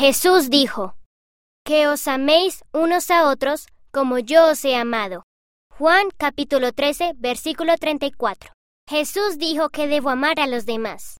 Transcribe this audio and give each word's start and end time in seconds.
Jesús 0.00 0.48
dijo, 0.48 0.94
que 1.62 1.86
os 1.86 2.08
améis 2.08 2.64
unos 2.72 3.10
a 3.10 3.28
otros 3.28 3.66
como 3.92 4.18
yo 4.18 4.48
os 4.50 4.64
he 4.64 4.74
amado. 4.74 5.24
Juan 5.76 6.08
capítulo 6.16 6.72
13, 6.72 7.12
versículo 7.18 7.76
34. 7.76 8.50
Jesús 8.88 9.36
dijo 9.36 9.68
que 9.68 9.88
debo 9.88 10.08
amar 10.08 10.40
a 10.40 10.46
los 10.46 10.64
demás. 10.64 11.02